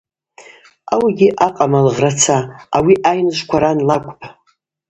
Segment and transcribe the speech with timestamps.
[0.93, 2.37] Ауыгьи акъама лыгъраца:
[2.77, 4.23] ауи айныжвква ран лакӏвпӏ.